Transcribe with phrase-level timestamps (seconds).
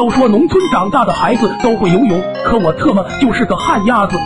[0.00, 4.16] 都说农村长大的孩子都会游泳，可我特么就是个旱鸭子。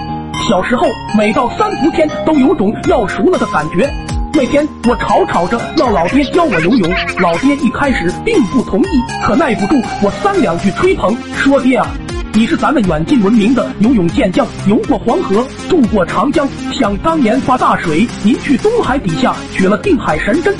[0.49, 0.87] 小时候
[1.19, 3.93] 每到三伏天都有种要熟了的感觉。
[4.33, 11.89] 那天我吵吵着要老爹教我游泳，老爹一开始并不同意，可耐不住我三两句吹捧，说爹啊，
[12.35, 20.55] 你是咱们远近闻名的游泳健将，游过黄河，渡过长江，想当年发大水，您去东海底下取了定海神针。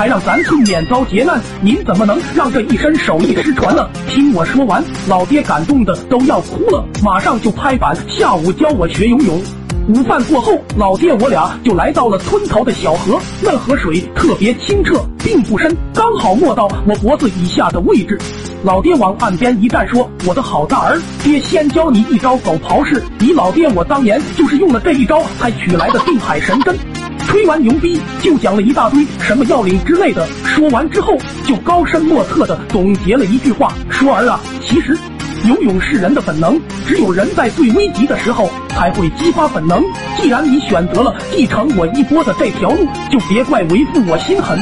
[0.00, 3.86] 才让咱村免遭劫难，您怎么能让这一身手艺失传呢？
[4.08, 9.38] 听我说完，老爹感动的都要哭了，马上就拍板，下午教我学游泳。
[9.88, 18.18] 午饭过后，老爹我俩就来到了村头的小河，那河水特别清澈，并不深，刚好没到我脖子以下的位置。
[18.64, 23.02] 老爹往岸边一站，说：“我的好大儿，爹先教你一招狗刨式。
[23.18, 26.74] 你老爹我当年就是用了这一招才取来的定海神针。”
[27.30, 30.26] 吹完牛逼，就讲了一大堆什么要领之类的。
[30.44, 31.16] 说完之后，
[31.46, 34.98] 就高深莫测的总结了一句话：“说儿啊，其实
[35.44, 39.80] 游泳是人的本能，只有人在最危急的时候才会激发本能。
[40.16, 44.58] 既然你选择了继承我衣钵的这条路，就别怪为父我心狠。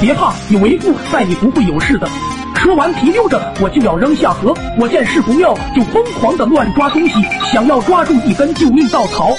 [0.00, 2.08] 别怕，有为父在，你不会有事的。”
[2.56, 4.54] 说完，提溜着我就要扔下河。
[4.80, 7.22] 我见势不妙，就疯狂的乱抓东西，
[7.52, 9.36] 想要抓住一根救命稻草。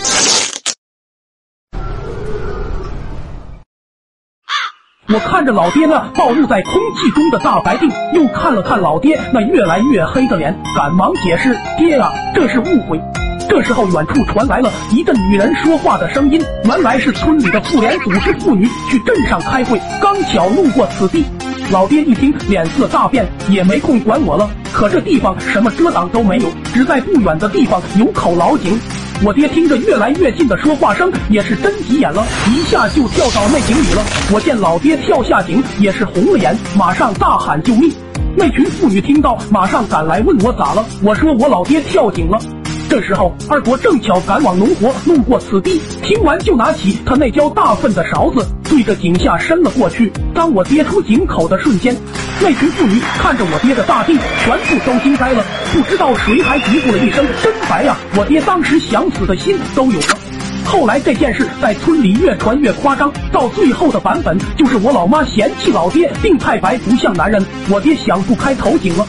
[5.13, 13.01] 我看着老爹那暴露在空气中的大白腚，又看了看老爹那越来越黑的脸，赶忙解释：“爹啊，这是误会。”
[13.47, 21.23] 这时候，远处传来了一阵女人说话的声音，原来是村里的妇联组织妇女去镇上开会，刚巧路过此地。
[21.71, 24.49] 老爹一听，脸色大变，也没空管我了。
[24.73, 28.77] 可这地方什么遮挡都没有，只在不远的地方有口老井。
[29.23, 34.03] 我爹听着越来越近的说话声，也是真急眼了，一下就跳到那井里了。
[34.31, 37.91] 我见老爹跳下井，也是红了眼，马上大喊救命。
[38.35, 40.85] 那群妇女听到，马上赶来问我咋了。
[41.01, 42.37] 我说我老爹跳井了。
[42.89, 50.13] 这时候，二伯正巧赶往农活，路过此地，听完就拿起他那浇大粪的勺子，对着井下伸了过去。
[50.33, 51.97] 当我爹出井口的瞬间，
[52.39, 55.43] 那群妇女看着我爹的大地，全部都惊呆了，
[55.73, 57.97] 不知道谁还嘀咕了一声“真白呀”。
[58.15, 60.17] 我爹当时想死的心都有了。
[60.63, 69.07] 后来这件事在村里越传越夸张，到最后的版本就是我老妈嫌弃老爹病太白不像男人，我爹想不开投井了。